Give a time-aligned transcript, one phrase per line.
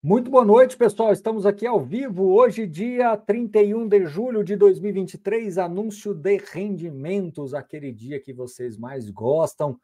[0.00, 1.12] Muito boa noite, pessoal.
[1.12, 7.90] Estamos aqui ao vivo hoje, dia 31 de julho de 2023, anúncio de rendimentos, aquele
[7.90, 9.76] dia que vocês mais gostam.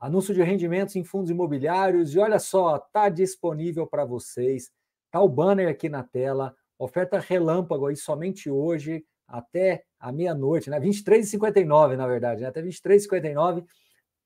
[0.00, 4.72] Anúncio de rendimentos em fundos imobiliários e olha só, tá disponível para vocês.
[5.08, 10.80] Tá o banner aqui na tela, oferta relâmpago aí somente hoje até a meia-noite, né?
[10.80, 12.48] 23h59, na verdade, né?
[12.48, 13.64] até 23h59,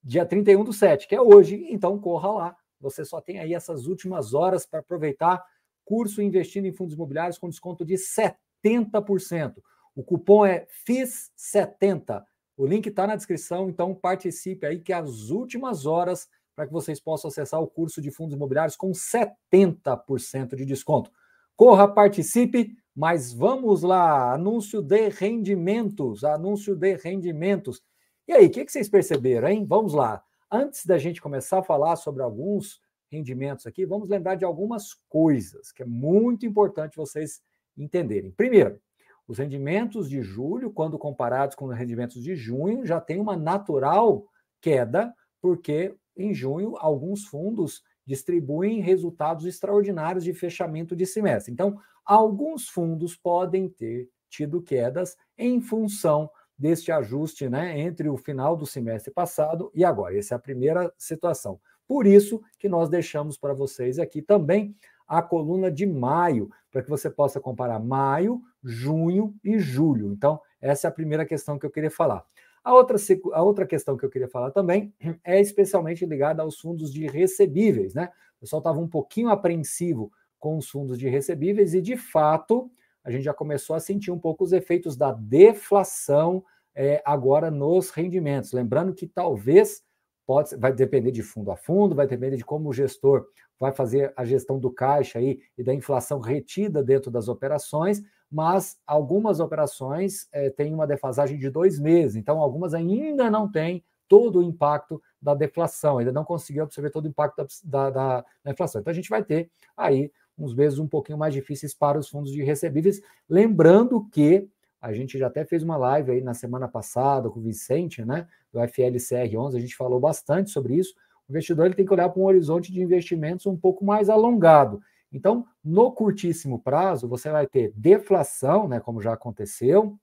[0.02, 3.86] dia 31 do 7, que é hoje, então corra lá você só tem aí essas
[3.86, 5.42] últimas horas para aproveitar
[5.84, 9.54] curso investindo em fundos imobiliários com desconto de 70%.
[9.94, 12.22] O cupom é FIS70.
[12.56, 16.72] O link está na descrição, então participe aí que é as últimas horas para que
[16.72, 21.10] vocês possam acessar o curso de fundos imobiliários com 70% de desconto.
[21.56, 24.32] Corra, participe, mas vamos lá.
[24.32, 26.22] Anúncio de rendimentos.
[26.22, 27.82] Anúncio de rendimentos.
[28.26, 29.66] E aí, o que, que vocês perceberam, hein?
[29.68, 30.22] Vamos lá.
[30.56, 35.72] Antes da gente começar a falar sobre alguns rendimentos aqui, vamos lembrar de algumas coisas
[35.72, 37.42] que é muito importante vocês
[37.76, 38.30] entenderem.
[38.30, 38.80] Primeiro,
[39.26, 44.28] os rendimentos de julho, quando comparados com os rendimentos de junho, já tem uma natural
[44.60, 51.52] queda, porque em junho alguns fundos distribuem resultados extraordinários de fechamento de semestre.
[51.52, 56.30] Então, alguns fundos podem ter tido quedas em função
[56.64, 60.16] deste ajuste né, entre o final do semestre passado e agora.
[60.16, 61.60] Essa é a primeira situação.
[61.86, 64.74] Por isso que nós deixamos para vocês aqui também
[65.06, 70.10] a coluna de maio, para que você possa comparar maio, junho e julho.
[70.10, 72.24] Então, essa é a primeira questão que eu queria falar.
[72.64, 72.96] A outra,
[73.34, 74.90] a outra questão que eu queria falar também
[75.22, 78.08] é especialmente ligada aos fundos de recebíveis, né?
[78.38, 82.70] O pessoal estava um pouquinho apreensivo com os fundos de recebíveis e, de fato,
[83.04, 86.42] a gente já começou a sentir um pouco os efeitos da deflação
[86.74, 88.52] é, agora nos rendimentos.
[88.52, 89.82] Lembrando que talvez
[90.26, 93.26] pode, vai depender de fundo a fundo, vai depender de como o gestor
[93.58, 98.76] vai fazer a gestão do caixa aí e da inflação retida dentro das operações, mas
[98.86, 104.40] algumas operações é, têm uma defasagem de dois meses, então algumas ainda não têm todo
[104.40, 108.80] o impacto da deflação, ainda não conseguiu absorver todo o impacto da, da, da inflação.
[108.80, 112.32] Então a gente vai ter aí uns meses um pouquinho mais difíceis para os fundos
[112.32, 113.00] de recebíveis.
[113.28, 114.48] Lembrando que
[114.84, 118.28] a gente já até fez uma live aí na semana passada com o Vicente, né,
[118.52, 120.94] do FLCR11, a gente falou bastante sobre isso.
[121.26, 124.82] O investidor ele tem que olhar para um horizonte de investimentos um pouco mais alongado.
[125.10, 129.98] Então, no curtíssimo prazo, você vai ter deflação, né, como já aconteceu,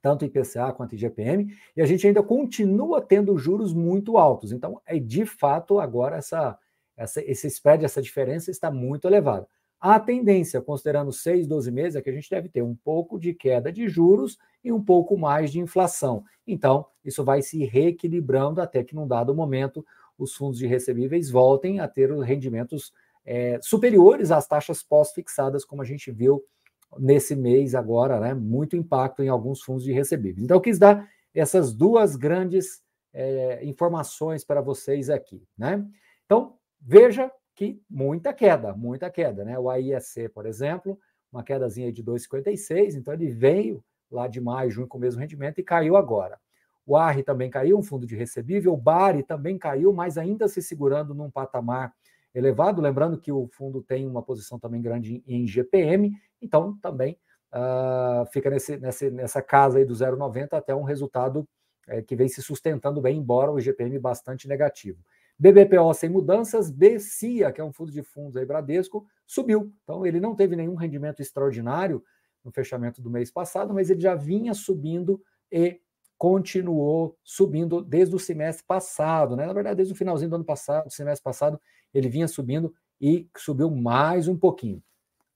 [0.00, 4.52] tanto IPCA quanto IGPM, e a gente ainda continua tendo juros muito altos.
[4.52, 6.56] Então, é de fato agora essa,
[6.96, 9.48] essa esse spread, essa diferença está muito elevada.
[9.82, 13.34] A tendência, considerando 6, 12 meses, é que a gente deve ter um pouco de
[13.34, 16.22] queda de juros e um pouco mais de inflação.
[16.46, 19.84] Então, isso vai se reequilibrando até que, num dado momento,
[20.16, 22.92] os fundos de recebíveis voltem a ter rendimentos
[23.26, 26.44] é, superiores às taxas pós-fixadas, como a gente viu
[26.96, 28.34] nesse mês agora, né?
[28.34, 30.44] Muito impacto em alguns fundos de recebíveis.
[30.44, 32.80] Então, eu quis dar essas duas grandes
[33.12, 35.84] é, informações para vocês aqui, né?
[36.24, 39.58] Então, veja que muita queda, muita queda, né?
[39.58, 40.98] O AISC, por exemplo,
[41.32, 45.58] uma quedazinha de 2,56, então ele veio lá de maio, junho com o mesmo rendimento
[45.58, 46.38] e caiu agora.
[46.86, 50.60] O ARRI também caiu, um fundo de recebível, o BARI também caiu, mas ainda se
[50.60, 51.92] segurando num patamar
[52.34, 57.18] elevado, lembrando que o fundo tem uma posição também grande em GPM, então também
[57.52, 61.46] uh, fica nesse, nesse, nessa casa aí do 0,90 até um resultado
[61.86, 64.98] é, que vem se sustentando bem, embora o GPM bastante negativo.
[65.38, 69.72] BBPO sem mudanças, BCIA, que é um fundo de fundos aí, Bradesco, subiu.
[69.82, 72.02] Então, ele não teve nenhum rendimento extraordinário
[72.44, 75.80] no fechamento do mês passado, mas ele já vinha subindo e
[76.18, 79.46] continuou subindo desde o semestre passado, né?
[79.46, 81.60] Na verdade, desde o finalzinho do ano passado, do semestre passado,
[81.92, 84.80] ele vinha subindo e subiu mais um pouquinho.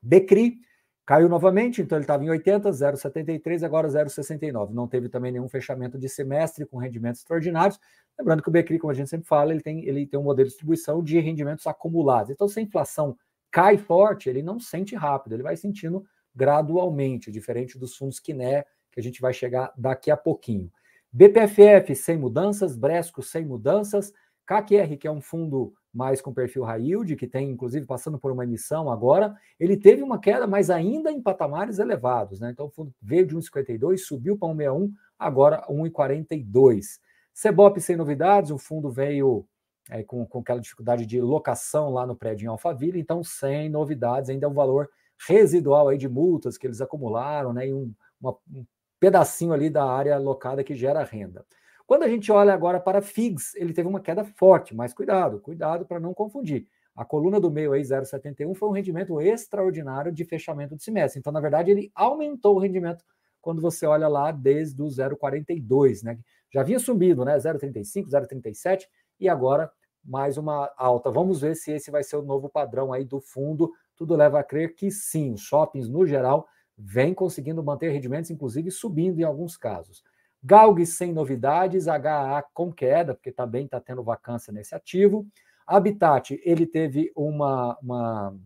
[0.00, 0.60] Becri
[1.06, 4.70] Caiu novamente, então ele estava em 80, 0,73, agora 0,69.
[4.72, 7.78] Não teve também nenhum fechamento de semestre com rendimentos extraordinários.
[8.18, 10.48] Lembrando que o Becri, como a gente sempre fala, ele tem, ele tem um modelo
[10.48, 12.30] de distribuição de rendimentos acumulados.
[12.30, 13.16] Então, se a inflação
[13.52, 16.04] cai forte, ele não sente rápido, ele vai sentindo
[16.34, 20.72] gradualmente, diferente dos fundos Kiné, que a gente vai chegar daqui a pouquinho.
[21.12, 24.12] BPFF sem mudanças, Bresco sem mudanças,
[24.44, 28.30] KQR, que é um fundo mais com perfil high yield, que tem inclusive passando por
[28.30, 32.50] uma emissão agora, ele teve uma queda, mas ainda em patamares elevados, né?
[32.50, 37.00] Então o fundo veio de 1,52, subiu para 1,61, agora 1,42.
[37.32, 39.46] Cebop sem novidades, o fundo veio
[39.90, 44.28] é, com, com aquela dificuldade de locação lá no prédio em Alphaville, então sem novidades,
[44.28, 44.90] ainda é um valor
[45.26, 47.68] residual aí de multas que eles acumularam, né?
[47.68, 47.90] E um,
[48.20, 48.66] uma, um
[49.00, 51.44] pedacinho ali da área locada que gera renda.
[51.86, 55.86] Quando a gente olha agora para FIGS, ele teve uma queda forte, mas cuidado, cuidado
[55.86, 56.66] para não confundir.
[56.96, 61.20] A coluna do meio aí, 0,71, foi um rendimento extraordinário de fechamento de semestre.
[61.20, 63.04] Então, na verdade, ele aumentou o rendimento
[63.40, 66.18] quando você olha lá desde o 0,42, né?
[66.52, 67.36] Já vinha subindo, né?
[67.36, 68.86] 0,35, 0,37
[69.20, 69.70] e agora
[70.02, 71.10] mais uma alta.
[71.10, 73.70] Vamos ver se esse vai ser o novo padrão aí do fundo.
[73.96, 78.70] Tudo leva a crer que sim, os shoppings no geral vêm conseguindo manter rendimentos, inclusive
[78.70, 80.02] subindo em alguns casos.
[80.46, 85.26] Galg sem novidades, HA com queda, porque também está tendo vacância nesse ativo.
[85.66, 88.36] Habitat, ele teve uma, uma,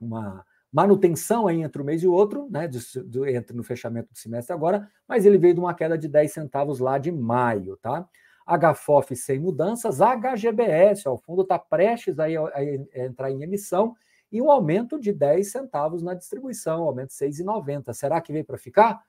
[0.00, 4.12] uma manutenção aí entre um mês e o outro, né, de, de, entre no fechamento
[4.12, 7.76] do semestre agora, mas ele veio de uma queda de 10 centavos lá de maio,
[7.76, 8.08] tá?
[8.44, 12.64] HFOF sem mudanças, HGBS, ó, o fundo está prestes aí a, a,
[13.04, 13.94] entrar em emissão
[14.32, 17.92] e um aumento de 10 centavos na distribuição, aumento 6,90.
[17.94, 19.00] Será que veio para ficar?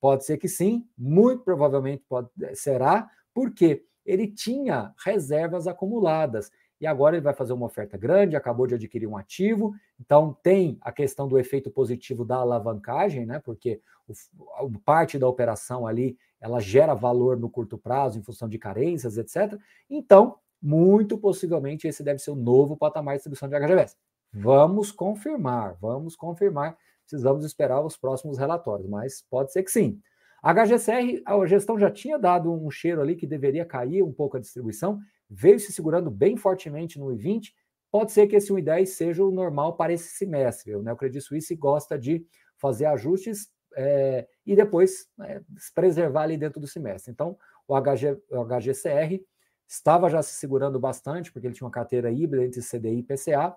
[0.00, 6.50] Pode ser que sim, muito provavelmente pode, será, porque ele tinha reservas acumuladas
[6.80, 10.78] e agora ele vai fazer uma oferta grande, acabou de adquirir um ativo, então tem
[10.80, 13.40] a questão do efeito positivo da alavancagem, né?
[13.40, 18.58] Porque o, parte da operação ali ela gera valor no curto prazo em função de
[18.58, 19.58] carências, etc.
[19.90, 23.96] Então, muito possivelmente esse deve ser o novo patamar de distribuição de HGBS.
[24.32, 26.76] Vamos confirmar, vamos confirmar.
[27.08, 29.98] Precisamos esperar os próximos relatórios, mas pode ser que sim.
[30.42, 34.36] A HGCR, a gestão já tinha dado um cheiro ali que deveria cair um pouco
[34.36, 37.52] a distribuição, veio se segurando bem fortemente no I20,
[37.90, 40.76] pode ser que esse 1,10 seja o normal para esse semestre.
[40.76, 42.24] O Credit Suisse gosta de
[42.56, 45.40] fazer ajustes é, e depois é,
[45.74, 47.10] preservar ali dentro do semestre.
[47.10, 49.24] Então, o, HG, o HGCR
[49.66, 53.56] estava já se segurando bastante, porque ele tinha uma carteira híbrida entre CDI e PCA.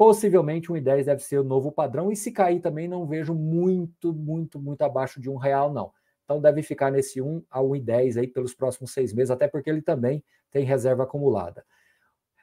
[0.00, 4.14] Possivelmente um 1,10 deve ser o novo padrão, e se cair também não vejo muito,
[4.14, 5.92] muito, muito abaixo de um real, não.
[6.24, 9.82] Então deve ficar nesse 1 a 1,10 aí pelos próximos seis meses, até porque ele
[9.82, 11.66] também tem reserva acumulada.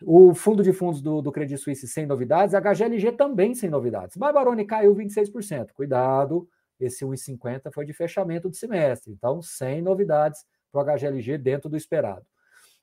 [0.04, 4.16] O fundo de fundos do, do Credit Suisse sem novidades, a HGLG também sem novidades.
[4.18, 5.72] Barbaroni caiu 26%.
[5.74, 6.48] Cuidado,
[6.80, 11.76] esse 1,50 foi de fechamento de semestre, então sem novidades para o HGLG dentro do
[11.76, 12.24] esperado.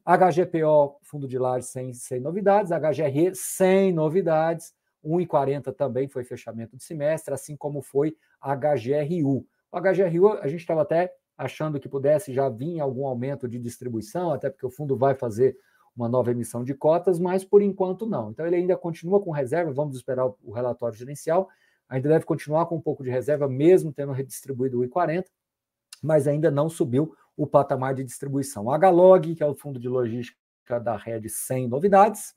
[0.05, 4.75] HGPO, fundo de lajes sem, sem novidades, HGRE sem novidades,
[5.05, 9.47] 1,40 também foi fechamento de semestre, assim como foi HGRU.
[9.73, 14.31] O HGRU, a gente estava até achando que pudesse já vir algum aumento de distribuição,
[14.31, 15.57] até porque o fundo vai fazer
[15.97, 18.31] uma nova emissão de cotas, mas por enquanto não.
[18.31, 21.49] Então ele ainda continua com reserva, vamos esperar o relatório gerencial,
[21.89, 25.25] ainda deve continuar com um pouco de reserva, mesmo tendo redistribuído o I40,
[26.03, 28.71] mas ainda não subiu o patamar de distribuição.
[28.71, 30.39] A Galog, que é o fundo de logística
[30.83, 32.35] da rede, sem novidades.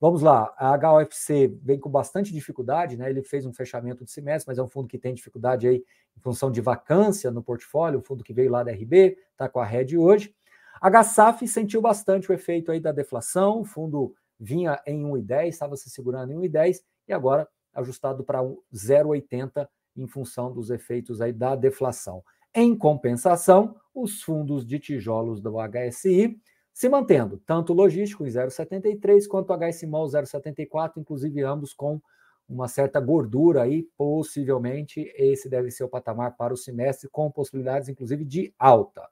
[0.00, 3.08] Vamos lá, a HOFC vem com bastante dificuldade, né?
[3.08, 5.84] Ele fez um fechamento de semestre, mas é um fundo que tem dificuldade aí
[6.16, 9.60] em função de vacância no portfólio, o fundo que veio lá da RB, está com
[9.60, 10.34] a Red hoje.
[10.80, 15.76] A HSAF sentiu bastante o efeito aí da deflação, o fundo vinha em 1,10, estava
[15.76, 18.42] se segurando em 1,10 e agora ajustado para
[18.74, 22.24] 0,80 em função dos efeitos aí da deflação.
[22.54, 26.38] Em compensação, os fundos de tijolos do HSI
[26.72, 32.00] se mantendo, tanto logístico em 0,73 quanto HSMOL 0,74, inclusive ambos com
[32.48, 37.88] uma certa gordura aí, possivelmente esse deve ser o patamar para o semestre, com possibilidades
[37.88, 39.08] inclusive de alta.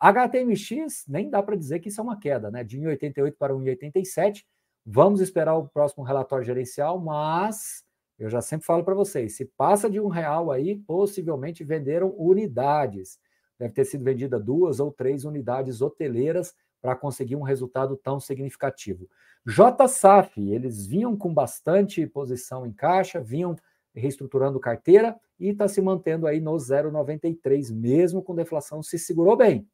[0.00, 2.62] HTMX, nem dá para dizer que isso é uma queda, né?
[2.62, 4.44] De 1,88 para 1,87.
[4.86, 7.84] Vamos esperar o próximo relatório gerencial, mas
[8.18, 13.18] eu já sempre falo para vocês, se passa de um real aí, possivelmente venderam unidades.
[13.58, 19.08] Deve ter sido vendida duas ou três unidades hoteleiras para conseguir um resultado tão significativo.
[19.46, 23.56] JSAF, eles vinham com bastante posição em caixa, vinham
[23.94, 29.66] reestruturando carteira e está se mantendo aí no 0,93, mesmo com deflação, se segurou bem.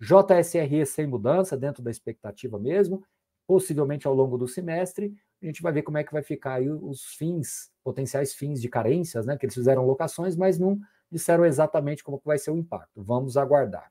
[0.00, 3.02] JSRE sem mudança, dentro da expectativa mesmo,
[3.46, 6.70] possivelmente ao longo do semestre, a gente vai ver como é que vai ficar aí
[6.70, 9.36] os fins, potenciais fins de carências, né?
[9.36, 10.78] Que eles fizeram locações, mas não
[11.10, 13.02] disseram exatamente como vai ser o impacto.
[13.02, 13.90] Vamos aguardar.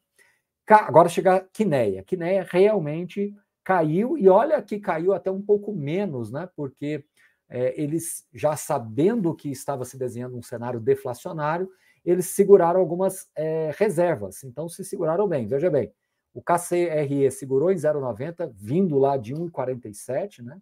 [0.68, 2.04] Agora chega a Quineia.
[2.04, 6.50] Quineia realmente caiu, e olha que caiu até um pouco menos, né?
[6.56, 7.06] Porque
[7.50, 11.70] é, eles, já sabendo que estava se desenhando um cenário deflacionário,
[12.04, 14.44] eles seguraram algumas é, reservas.
[14.44, 15.48] Então, se seguraram bem.
[15.48, 15.94] Veja bem,
[16.34, 20.60] o KCRE segurou em 0,90, vindo lá de 1,47, né?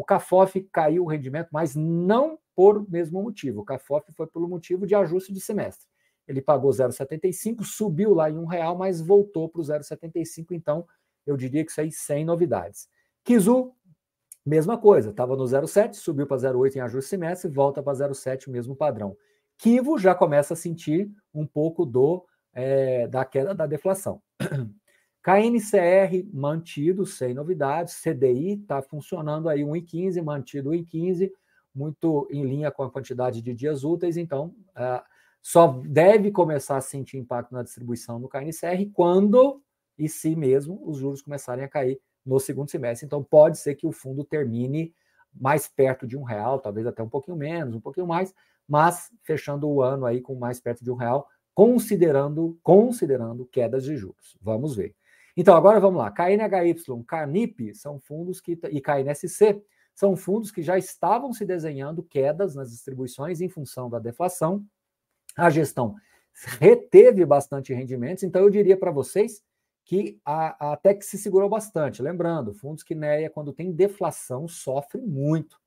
[0.00, 3.60] O CAFOF caiu o rendimento, mas não por mesmo motivo.
[3.60, 5.90] O CAFOF foi pelo motivo de ajuste de semestre
[6.30, 10.86] ele pagou 0,75, subiu lá em um real, mas voltou para o 0,75, então
[11.26, 12.88] eu diria que isso aí sem novidades.
[13.24, 13.72] Kizu,
[14.46, 18.50] mesma coisa, estava no 0,7, subiu para 0,8 em ajuste semestre, volta para 0,7, o
[18.52, 19.16] mesmo padrão.
[19.58, 24.22] Kivo já começa a sentir um pouco do é, da queda da deflação.
[25.22, 28.00] KNCR mantido, sem novidades.
[28.02, 31.30] CDI está funcionando aí 1,15, mantido 1,15,
[31.74, 34.16] muito em linha com a quantidade de dias úteis.
[34.16, 35.02] Então, uh,
[35.42, 39.62] só deve começar a sentir impacto na distribuição no KNCR quando
[39.98, 43.06] e se mesmo os juros começarem a cair no segundo semestre.
[43.06, 44.94] Então, pode ser que o fundo termine
[45.32, 48.34] mais perto de um real, talvez até um pouquinho menos, um pouquinho mais,
[48.66, 53.96] mas fechando o ano aí com mais perto de um real, considerando, considerando quedas de
[53.96, 54.36] juros.
[54.40, 54.94] Vamos ver.
[55.36, 56.10] Então, agora vamos lá.
[56.10, 59.62] KNHY, Carnip são fundos que e KNSC
[59.94, 64.64] são fundos que já estavam se desenhando quedas nas distribuições em função da deflação.
[65.36, 65.94] A gestão
[66.58, 69.42] reteve bastante rendimentos, então eu diria para vocês
[69.84, 72.02] que a, a, até que se segurou bastante.
[72.02, 75.60] Lembrando, fundos que NEA, quando tem deflação, sofre muito.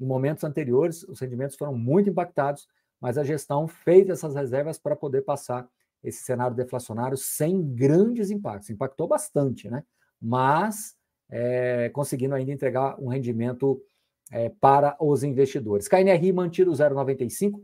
[0.00, 2.68] Em momentos anteriores, os rendimentos foram muito impactados,
[3.00, 5.68] mas a gestão fez essas reservas para poder passar
[6.02, 8.70] esse cenário deflacionário sem grandes impactos.
[8.70, 9.84] Impactou bastante, né?
[10.20, 10.96] Mas
[11.30, 13.82] é, conseguindo ainda entregar um rendimento
[14.30, 15.88] é, para os investidores.
[15.88, 17.60] KNRI mantido 0,95,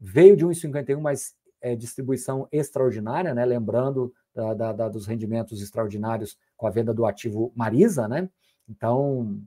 [0.00, 3.44] veio de 1,51, mas é, distribuição extraordinária, né?
[3.44, 8.28] Lembrando da, da, da, dos rendimentos extraordinários com a venda do ativo Marisa, né?
[8.68, 9.40] Então,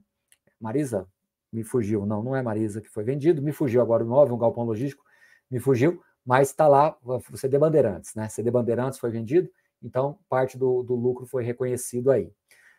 [0.60, 1.06] Marisa,
[1.52, 2.06] me fugiu.
[2.06, 5.04] Não, não é Marisa que foi vendido, me fugiu agora o 9, um galpão logístico,
[5.50, 8.28] me fugiu, mas está lá o CD Bandeirantes, né?
[8.28, 9.48] CD Bandeirantes foi vendido,
[9.80, 12.32] então parte do, do lucro foi reconhecido aí.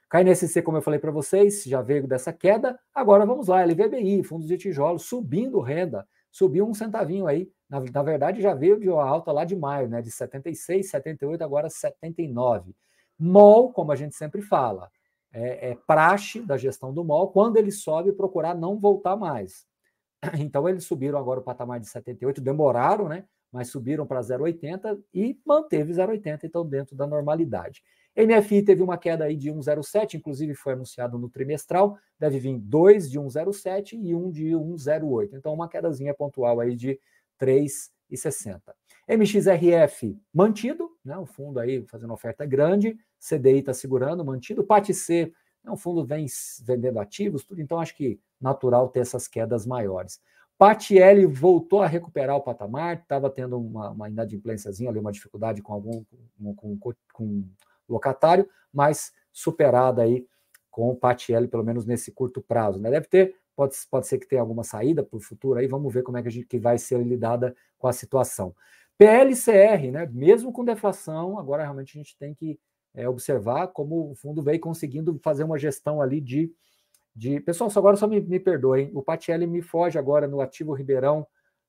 [0.09, 2.79] KNSC, como eu falei para vocês, já veio dessa queda.
[2.93, 7.49] Agora vamos lá, LVBI, fundos de tijolo, subindo renda, subiu um centavinho aí.
[7.69, 10.01] Na, na verdade, já veio de alta lá de maio, né?
[10.01, 12.73] De 76, 78, agora 79.
[13.19, 14.89] MOL, como a gente sempre fala,
[15.33, 19.65] é, é praxe da gestão do MOL, quando ele sobe, procurar não voltar mais.
[20.39, 23.25] Então, eles subiram agora o patamar de 78, demoraram, né?
[23.57, 27.81] Mas subiram para 0,80 e manteve 0,80, então dentro da normalidade.
[28.15, 33.09] MFI teve uma queda aí de 1,07, inclusive foi anunciado no trimestral, deve vir dois
[33.09, 35.29] de 1,07 e um de 1,08.
[35.33, 36.99] Então, uma quedazinha pontual aí de
[37.41, 38.61] 3,60.
[39.07, 41.17] MXRF mantido, né?
[41.17, 44.63] O fundo aí fazendo oferta grande, CDI está segurando, mantido.
[44.63, 45.33] PATC,
[45.63, 46.27] né, o fundo vem
[46.63, 50.21] vendendo ativos, tudo, então acho que natural ter essas quedas maiores.
[50.57, 55.73] PATL voltou a recuperar o patamar, estava tendo uma, uma inadimplênciazinha ali, uma dificuldade com
[55.73, 56.03] algum
[56.55, 57.43] com, com, com
[57.87, 60.25] locatário, mas superada aí
[60.71, 62.79] com o PATL, pelo menos nesse curto prazo.
[62.79, 62.89] Né?
[62.89, 66.03] Deve ter, pode, pode ser que tenha alguma saída para o futuro aí, vamos ver
[66.03, 68.55] como é que, a gente, que vai ser lidada com a situação.
[68.97, 70.09] PLCR, né?
[70.11, 72.59] mesmo com deflação, agora realmente a gente tem que
[72.93, 76.51] é, observar como o fundo veio conseguindo fazer uma gestão ali de.
[77.17, 77.39] De...
[77.39, 81.25] Pessoal, só agora só me, me perdoem, o PATL me foge agora no ativo Ribeirão,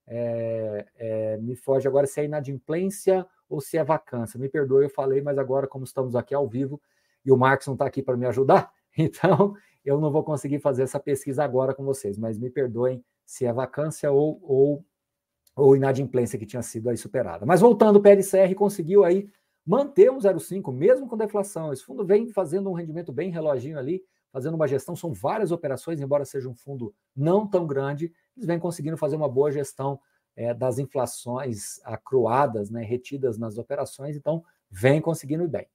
[0.07, 4.38] é, é, me foge agora se é inadimplência ou se é vacância.
[4.38, 6.81] Me perdoe, eu falei, mas agora, como estamos aqui ao vivo
[7.25, 10.83] e o Marcos não está aqui para me ajudar, então eu não vou conseguir fazer
[10.83, 14.85] essa pesquisa agora com vocês, mas me perdoem se é vacância ou, ou,
[15.57, 17.47] ou inadimplência que tinha sido aí superada.
[17.47, 19.31] Mas voltando, o PLCR conseguiu aí
[19.67, 21.73] manter um 0,5, mesmo com deflação.
[21.73, 26.00] Esse fundo vem fazendo um rendimento bem reloginho ali, fazendo uma gestão, são várias operações,
[26.00, 30.00] embora seja um fundo não tão grande, eles vêm conseguindo fazer uma boa gestão
[30.37, 35.66] é, das inflações acruadas, né, retidas nas operações, então vem conseguindo bem.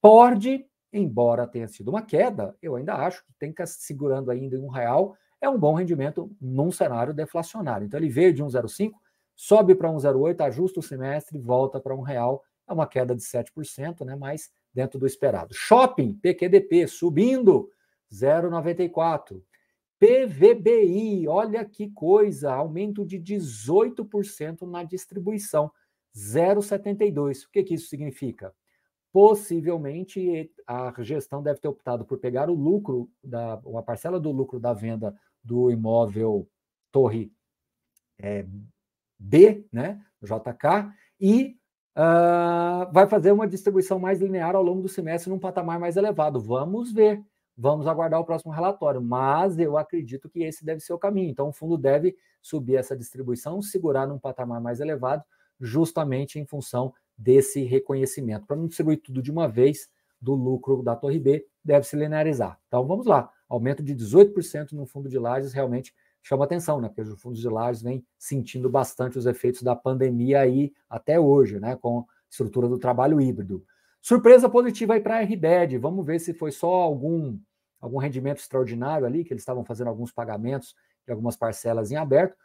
[0.00, 4.60] Pord, embora tenha sido uma queda, eu ainda acho que tem que segurando ainda em
[4.60, 7.84] um real, é um bom rendimento num cenário deflacionário.
[7.84, 8.92] Então ele veio de 1,05,
[9.34, 14.04] sobe para 1,08, ajusta o semestre, volta para um real, é uma queda de 7%,
[14.04, 15.54] né, mas dentro do esperado.
[15.54, 17.70] Shopping, PQDP, subindo
[18.12, 19.42] 0,94.
[19.98, 25.70] PVBI, olha que coisa, aumento de 18% na distribuição,
[26.14, 27.44] 0,72.
[27.44, 28.52] O que, que isso significa?
[29.12, 34.58] Possivelmente a gestão deve ter optado por pegar o lucro, da, uma parcela do lucro
[34.58, 36.48] da venda do imóvel
[36.90, 37.32] Torre
[38.18, 38.46] é,
[39.18, 41.56] B, né, JK, e
[41.96, 46.40] uh, vai fazer uma distribuição mais linear ao longo do semestre num patamar mais elevado.
[46.40, 47.24] Vamos ver.
[47.56, 51.30] Vamos aguardar o próximo relatório, mas eu acredito que esse deve ser o caminho.
[51.30, 55.22] Então, o fundo deve subir essa distribuição, segurar num patamar mais elevado,
[55.60, 58.46] justamente em função desse reconhecimento.
[58.46, 59.90] Para não distribuir tudo de uma vez
[60.20, 62.58] do lucro da Torre B, deve se linearizar.
[62.68, 63.30] Então, vamos lá.
[63.48, 66.88] Aumento de 18% no fundo de lajes realmente chama atenção, né?
[66.88, 71.60] Porque os fundos de lajes vêm sentindo bastante os efeitos da pandemia aí até hoje,
[71.60, 71.76] né?
[71.76, 73.64] Com a estrutura do trabalho híbrido.
[74.02, 75.78] Surpresa positiva aí para a RBED.
[75.78, 77.38] Vamos ver se foi só algum,
[77.80, 80.74] algum rendimento extraordinário ali, que eles estavam fazendo alguns pagamentos
[81.06, 82.36] de algumas parcelas em aberto.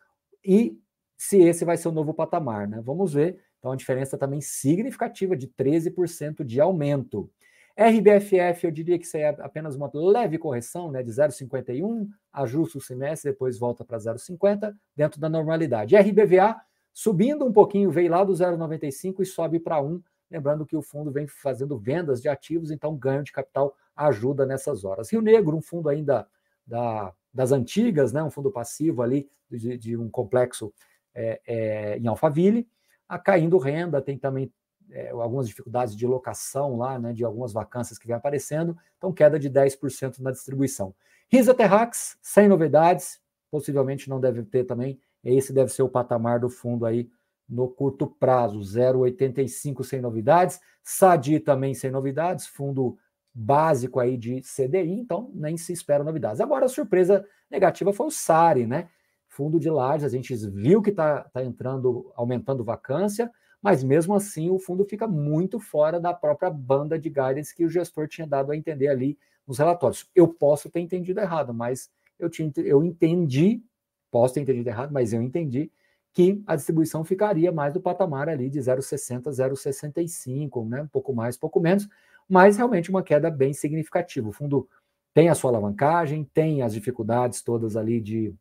[0.45, 0.79] E
[1.17, 2.79] se esse vai ser o novo patamar, né?
[2.81, 3.41] Vamos ver.
[3.57, 7.27] Então, a diferença também significativa de 13% de aumento.
[7.75, 12.81] RBFF, eu diria que isso é apenas uma leve correção, né, de 0,51, ajusta o
[12.81, 15.95] semestre, depois volta para 0,50, dentro da normalidade.
[15.95, 16.59] RBVA,
[16.91, 21.11] subindo um pouquinho, veio lá do 0,95 e sobe para 1, lembrando que o fundo
[21.11, 25.11] vem fazendo vendas de ativos, então ganho de capital ajuda nessas horas.
[25.11, 26.27] Rio Negro, um fundo ainda
[26.65, 30.73] da, das antigas, né, um fundo passivo ali de, de um complexo
[31.13, 32.67] é, é, em Alphaville,
[33.07, 34.51] a caindo renda, tem também
[34.91, 39.39] é, algumas dificuldades de locação lá, né, de algumas vacâncias que vem aparecendo, então queda
[39.39, 40.93] de 10% na distribuição.
[41.29, 43.19] Risa Terrax, sem novidades,
[43.49, 47.09] possivelmente não deve ter também, esse deve ser o patamar do fundo aí
[47.47, 52.97] no curto prazo, 0,85 sem novidades, Sadi também sem novidades, fundo
[53.33, 56.41] básico aí de CDI, então nem se espera novidades.
[56.41, 58.89] Agora a surpresa negativa foi o SARI, né?
[59.27, 63.29] Fundo de lajes, a gente viu que está tá entrando, aumentando vacância,
[63.61, 67.69] mas mesmo assim o fundo fica muito fora da própria banda de guidance que o
[67.69, 70.09] gestor tinha dado a entender ali nos relatórios.
[70.15, 73.61] Eu posso ter entendido errado, mas eu, tinha, eu entendi,
[74.09, 75.71] posso ter entendido errado, mas eu entendi
[76.17, 80.81] que a distribuição ficaria mais do patamar ali de 0,60, 0,65, né?
[80.81, 81.87] um pouco mais, pouco menos,
[82.27, 84.27] mas realmente uma queda bem significativa.
[84.27, 84.67] O fundo
[85.13, 88.33] tem a sua alavancagem, tem as dificuldades todas ali de,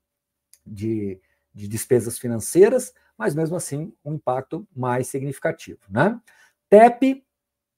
[0.67, 1.21] de,
[1.53, 5.81] de despesas financeiras, mas mesmo assim um impacto mais significativo.
[5.91, 6.19] Né?
[6.71, 7.23] TEP,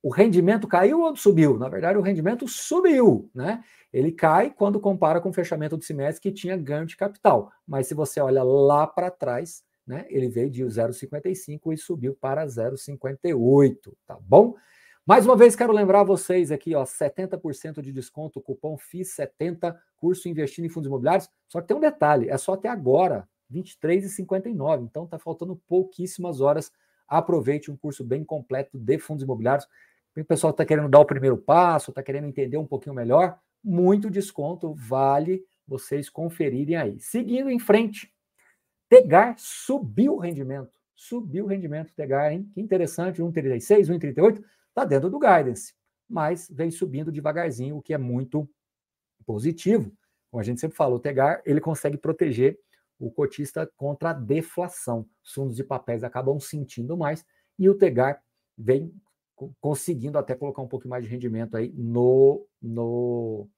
[0.01, 1.59] o rendimento caiu ou subiu?
[1.59, 3.65] Na verdade, o rendimento subiu, né?
[3.93, 7.51] Ele cai quando compara com o fechamento do semestre que tinha ganho de capital.
[7.67, 12.47] Mas se você olha lá para trás, né, ele veio de 0,55 e subiu para
[12.47, 14.55] 0,58, tá bom?
[15.05, 20.67] Mais uma vez, quero lembrar vocês aqui, ó, 70% de desconto, cupom FIS70, curso investindo
[20.67, 21.31] em fundos imobiliários.
[21.49, 24.83] Só que tem um detalhe, é só até agora, 23,59.
[24.83, 26.71] Então está faltando pouquíssimas horas.
[27.09, 29.67] Aproveite um curso bem completo de fundos imobiliários.
[30.15, 33.39] O pessoal está querendo dar o primeiro passo, está querendo entender um pouquinho melhor.
[33.65, 37.01] Muito desconto, vale vocês conferirem aí.
[37.01, 38.13] Seguindo em frente,
[38.89, 40.73] Tegar subiu o rendimento.
[40.95, 42.51] Subiu o rendimento Tegar, hein?
[42.55, 45.75] Que interessante, 1,36, 1,38, está dentro do guidance,
[46.09, 48.49] mas vem subindo devagarzinho, o que é muito
[49.27, 49.93] positivo.
[50.31, 52.59] Como a gente sempre falou, o Tegar ele consegue proteger
[52.99, 55.07] o cotista contra a deflação.
[55.23, 57.25] Os fundos de papéis acabam sentindo mais
[57.59, 58.23] e o Tegar
[58.57, 58.93] vem
[59.61, 63.49] conseguindo até colocar um pouco mais de rendimento aí no, no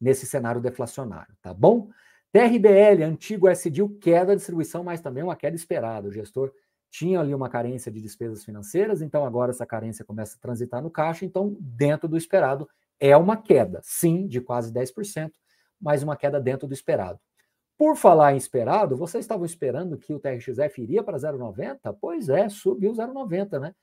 [0.00, 1.90] nesse cenário deflacionário, tá bom?
[2.32, 6.08] TRBL, antigo SDIL, queda da distribuição, mas também uma queda esperada.
[6.08, 6.52] O gestor
[6.90, 10.90] tinha ali uma carência de despesas financeiras, então agora essa carência começa a transitar no
[10.90, 12.68] caixa, então dentro do esperado
[13.00, 15.30] é uma queda, sim, de quase 10%,
[15.80, 17.18] mas uma queda dentro do esperado.
[17.76, 21.96] Por falar em esperado, vocês estavam esperando que o TRXF iria para 0,90?
[22.00, 23.74] Pois é, subiu 0,90, né?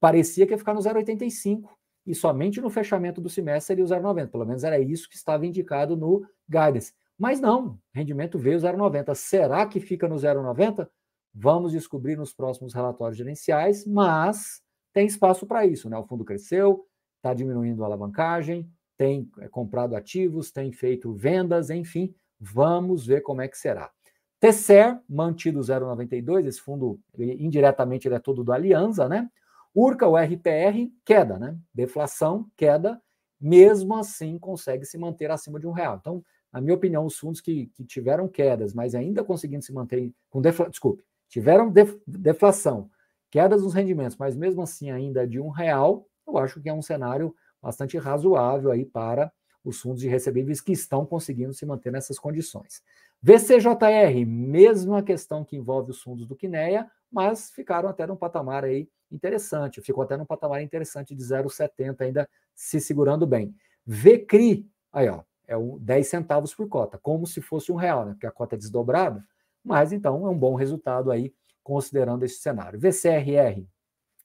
[0.00, 1.68] Parecia que ia ficar no 0,85
[2.06, 4.28] e somente no fechamento do semestre seria o 0,90.
[4.30, 6.94] Pelo menos era isso que estava indicado no guidance.
[7.18, 9.14] Mas não, rendimento veio 0,90.
[9.14, 10.88] Será que fica no 0,90?
[11.32, 15.96] Vamos descobrir nos próximos relatórios gerenciais, mas tem espaço para isso, né?
[15.96, 22.14] O fundo cresceu, está diminuindo a alavancagem, tem é, comprado ativos, tem feito vendas, enfim,
[22.40, 23.90] Vamos ver como é que será.
[24.38, 29.28] Tesser, mantido 0,92, esse fundo, ele, indiretamente, ele é todo do Aliança, né?
[29.74, 31.56] Urca, o RPR, queda, né?
[31.72, 33.00] Deflação, queda,
[33.40, 35.96] mesmo assim consegue se manter acima de um real.
[35.96, 36.22] Então,
[36.54, 40.40] na minha opinião, os fundos que, que tiveram quedas, mas ainda conseguindo se manter com
[40.40, 42.88] deflação, desculpe, tiveram def, deflação,
[43.28, 46.80] quedas nos rendimentos, mas mesmo assim ainda de um real, eu acho que é um
[46.80, 49.32] cenário bastante razoável aí para
[49.64, 52.84] os fundos de recebíveis que estão conseguindo se manter nessas condições.
[53.20, 58.88] VCJR, mesma questão que envolve os fundos do Quineia, mas ficaram até num patamar aí
[59.10, 63.52] interessante, ficou até num patamar interessante de 0,70 ainda se segurando bem.
[63.84, 68.12] VCRI, aí ó, é o 10 centavos por cota, como se fosse um real, né?
[68.12, 69.24] Porque a cota é desdobrada,
[69.62, 72.78] mas então é um bom resultado aí, considerando esse cenário.
[72.78, 73.66] VCRR,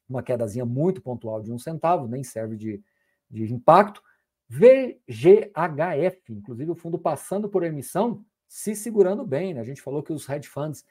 [0.08, 2.82] uma quedazinha muito pontual de um centavo, nem serve de,
[3.30, 4.02] de impacto.
[4.50, 9.54] VGHF, inclusive o fundo passando por emissão, se segurando bem.
[9.54, 9.62] Né?
[9.62, 10.84] A gente falou que os hedge funds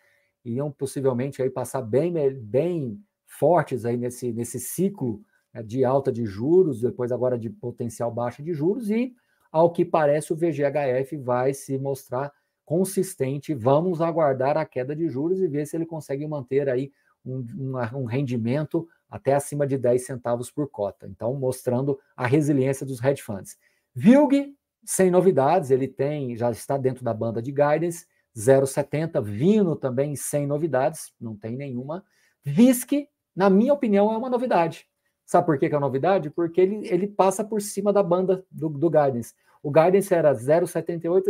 [0.44, 5.20] iam possivelmente aí passar bem, bem fortes aí nesse, nesse ciclo
[5.52, 9.14] né, de alta de juros, depois agora de potencial baixa de juros, e
[9.50, 12.32] ao que parece o VGHF vai se mostrar
[12.64, 13.54] consistente.
[13.54, 16.92] Vamos aguardar a queda de juros e ver se ele consegue manter aí
[17.24, 21.06] um, um, um rendimento até acima de 10 centavos por cota.
[21.06, 23.56] Então, mostrando a resiliência dos hedge funds.
[23.94, 28.06] Vilg, sem novidades, ele tem, já está dentro da banda de guidance,
[28.36, 32.04] 0,70, Vino também sem novidades, não tem nenhuma.
[32.44, 34.86] VISC, na minha opinião, é uma novidade.
[35.28, 36.30] Sabe por que, é novidade?
[36.30, 39.34] Porque ele, ele passa por cima da banda do, do Guidance.
[39.62, 41.28] O Guidance era 0,78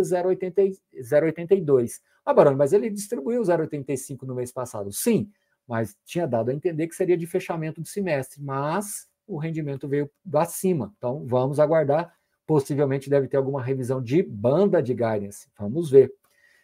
[0.93, 2.01] e 0,82.
[2.25, 4.93] Ah, Barão, mas ele distribuiu 0,85 no mês passado.
[4.93, 5.29] Sim,
[5.67, 10.09] mas tinha dado a entender que seria de fechamento de semestre, mas o rendimento veio
[10.33, 10.95] acima.
[10.97, 12.15] Então, vamos aguardar.
[12.47, 15.49] Possivelmente deve ter alguma revisão de banda de guidance.
[15.59, 16.15] Vamos ver.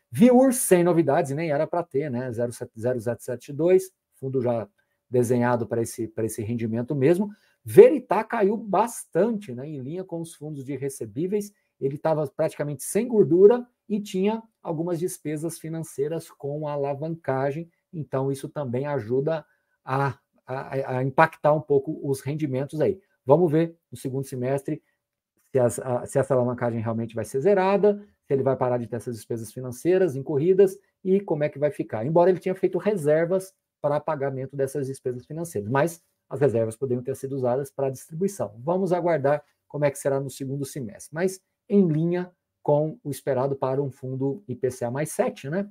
[0.09, 2.31] Viur sem novidades, nem era para ter, né?
[2.31, 4.68] 0,772, fundo já
[5.14, 7.31] desenhado para esse, esse rendimento mesmo.
[7.64, 9.66] Veritá caiu bastante, né?
[9.66, 14.98] Em linha com os fundos de recebíveis, ele estava praticamente sem gordura e tinha algumas
[14.98, 19.46] despesas financeiras com alavancagem, então isso também ajuda
[19.85, 22.98] a, a, a impactar um pouco os rendimentos aí.
[23.24, 24.83] Vamos ver no segundo semestre
[25.53, 28.88] se, as, a, se essa alavancagem realmente vai ser zerada, se ele vai parar de
[28.88, 32.05] ter essas despesas financeiras incorridas e como é que vai ficar.
[32.05, 37.14] Embora ele tenha feito reservas para pagamento dessas despesas financeiras, mas as reservas poderiam ter
[37.14, 38.55] sido usadas para distribuição.
[38.61, 43.55] Vamos aguardar como é que será no segundo semestre, mas em linha com o esperado
[43.55, 45.70] para um fundo IPCA mais 7, né?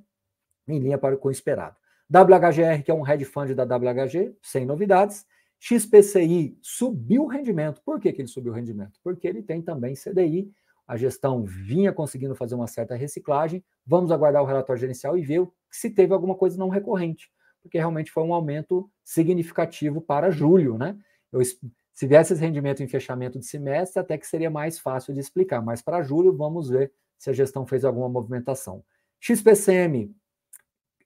[0.68, 1.74] Em linha para, com o esperado.
[2.08, 5.26] WHGR, que é um hedge fund da WHG, sem novidades.
[5.58, 7.82] XPCI subiu o rendimento.
[7.84, 9.00] Por que, que ele subiu o rendimento?
[9.02, 10.54] Porque ele tem também CDI
[10.86, 13.64] a gestão vinha conseguindo fazer uma certa reciclagem.
[13.86, 17.30] Vamos aguardar o relatório gerencial e ver se teve alguma coisa não recorrente,
[17.64, 20.96] porque realmente foi um aumento significativo para julho, né?
[21.32, 25.20] Eu, se viesse esse rendimento em fechamento de semestre, até que seria mais fácil de
[25.20, 28.84] explicar, mas para julho vamos ver se a gestão fez alguma movimentação.
[29.18, 30.14] XPCM,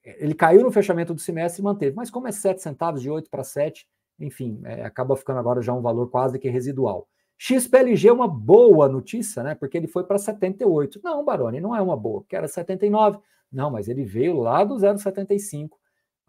[0.03, 3.29] ele caiu no fechamento do semestre e manteve, mas como é 7 centavos de 8
[3.29, 3.87] para 7,
[4.19, 7.07] enfim, é, acaba ficando agora já um valor quase que residual.
[7.37, 9.55] XPLG é uma boa notícia, né?
[9.55, 10.99] Porque ele foi para 78.
[11.01, 13.19] Não, Baroni, não é uma boa, porque era 79.
[13.49, 15.69] Não, mas ele veio lá do 0,75,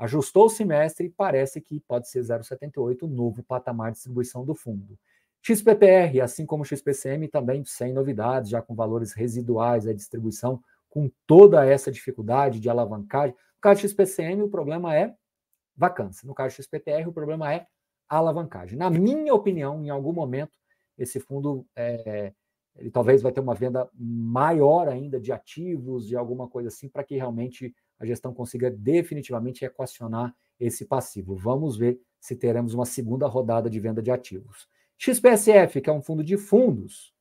[0.00, 4.54] ajustou o semestre e parece que pode ser 0,78 o novo patamar de distribuição do
[4.54, 4.98] fundo.
[5.42, 11.64] XPPR, assim como XPCM, também sem novidades, já com valores residuais a distribuição, com toda
[11.64, 13.34] essa dificuldade de alavancagem.
[13.34, 15.14] No caso XPCM, o problema é
[15.76, 16.26] vacância.
[16.26, 17.66] No caso do XPPR, o problema é
[18.08, 18.78] alavancagem.
[18.78, 20.58] Na minha opinião, em algum momento,
[20.98, 22.32] esse fundo é,
[22.76, 27.04] ele talvez vai ter uma venda maior ainda de ativos, de alguma coisa assim, para
[27.04, 31.36] que realmente a gestão consiga definitivamente equacionar esse passivo.
[31.36, 34.66] Vamos ver se teremos uma segunda rodada de venda de ativos.
[34.98, 37.14] XPSF, que é um fundo de fundos,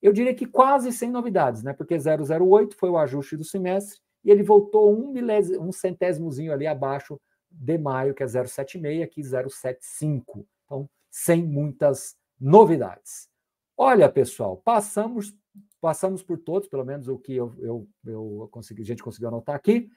[0.00, 1.72] eu diria que quase sem novidades, né?
[1.72, 6.66] Porque 008 foi o ajuste do semestre e ele voltou um, milésimo, um centésimozinho ali
[6.66, 10.46] abaixo de maio, que é 076, aqui 075.
[10.64, 13.28] Então, sem muitas novidades.
[13.76, 15.34] Olha, pessoal, passamos
[15.80, 19.56] passamos por todos, pelo menos o que eu, eu, eu consegui, a gente conseguiu anotar
[19.56, 19.90] aqui.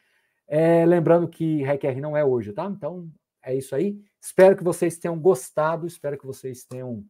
[0.48, 2.66] É, lembrando que RECR não é hoje, tá?
[2.66, 3.10] Então
[3.44, 4.00] é isso aí.
[4.22, 7.04] Espero que vocês tenham gostado, espero que vocês tenham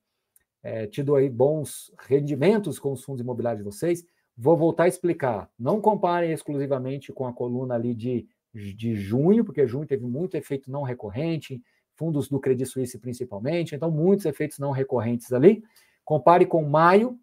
[0.61, 4.05] é, tido aí bons rendimentos com os fundos imobiliários de vocês.
[4.35, 5.49] Vou voltar a explicar.
[5.59, 10.71] Não comparem exclusivamente com a coluna ali de, de junho, porque junho teve muito efeito
[10.71, 11.61] não recorrente,
[11.95, 15.63] fundos do Credit Suisse principalmente, então muitos efeitos não recorrentes ali.
[16.03, 17.19] Compare com maio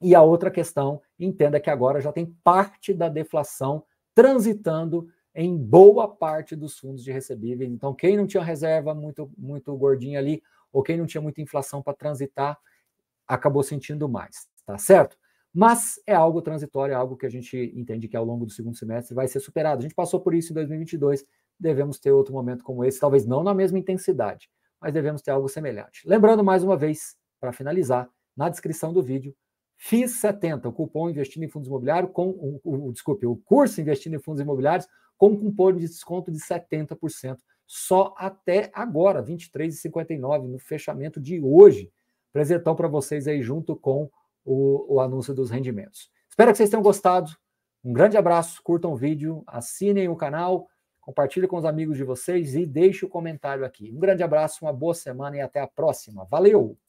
[0.00, 6.08] e a outra questão, entenda que agora já tem parte da deflação transitando em boa
[6.08, 7.70] parte dos fundos de recebíveis.
[7.70, 10.42] Então, quem não tinha reserva muito muito gordinha ali,
[10.72, 12.58] ou quem não tinha muita inflação para transitar,
[13.26, 15.16] acabou sentindo mais, tá certo?
[15.54, 18.76] Mas é algo transitório, é algo que a gente entende que ao longo do segundo
[18.76, 19.80] semestre vai ser superado.
[19.80, 21.24] A gente passou por isso em 2022,
[21.60, 25.48] devemos ter outro momento como esse, talvez não na mesma intensidade, mas devemos ter algo
[25.48, 26.08] semelhante.
[26.08, 29.34] Lembrando mais uma vez, para finalizar, na descrição do vídeo,
[29.76, 34.14] FIS 70, o cupom investindo em fundos imobiliários com o, o, desculpe, o curso investindo
[34.14, 34.88] em fundos imobiliários
[35.22, 41.92] com cupom de desconto de 70%, só até agora, 23,59 no fechamento de hoje.
[42.32, 44.10] Presentão para vocês aí junto com
[44.44, 46.10] o, o anúncio dos rendimentos.
[46.28, 47.30] Espero que vocês tenham gostado.
[47.84, 50.66] Um grande abraço, curtam o vídeo, assinem o canal,
[51.00, 53.92] compartilhe com os amigos de vocês e deixe o comentário aqui.
[53.92, 56.24] Um grande abraço, uma boa semana e até a próxima.
[56.24, 56.82] Valeu!